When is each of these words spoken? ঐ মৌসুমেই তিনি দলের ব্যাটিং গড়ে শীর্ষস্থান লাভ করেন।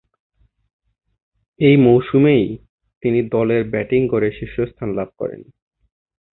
ঐ 1.59 1.69
মৌসুমেই 1.77 2.45
তিনি 3.03 3.19
দলের 3.29 3.61
ব্যাটিং 3.69 4.01
গড়ে 4.07 4.29
শীর্ষস্থান 4.31 4.89
লাভ 4.93 5.09
করেন। 5.17 5.41